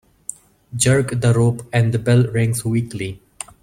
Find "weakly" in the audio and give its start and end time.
2.65-3.21